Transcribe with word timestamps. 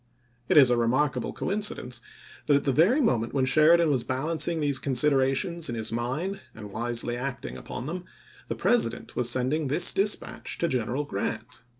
It 0.49 0.57
is 0.57 0.71
a 0.71 0.77
remarkable 0.77 1.31
coincidence 1.31 2.01
that 2.47 2.55
at 2.55 2.63
the 2.63 2.73
p•' 2.73 2.75
very 2.87 3.01
moment 3.01 3.35
when 3.35 3.45
Sheridan 3.45 3.91
was 3.91 4.03
balancing 4.03 4.59
these 4.59 4.79
considerations 4.79 5.69
in 5.69 5.75
his 5.75 5.91
mind 5.91 6.39
and 6.55 6.71
wisely 6.71 7.15
acting 7.15 7.55
upon 7.55 7.85
them, 7.85 8.05
the 8.47 8.55
President 8.55 9.15
was 9.15 9.29
sending 9.29 9.67
this 9.67 9.91
dispatch 9.91 10.57
to 10.57 10.67
General 10.67 11.03
Grant. 11.03 11.61